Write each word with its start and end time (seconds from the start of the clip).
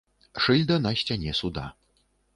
Шыльда 0.45 0.77
на 0.87 0.95
сцяне 1.03 1.37
суда. 1.41 1.67